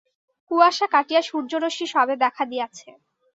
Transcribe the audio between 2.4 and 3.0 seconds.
দিয়াছে।